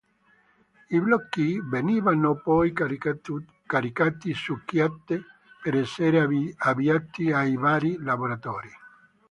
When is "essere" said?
5.75-6.27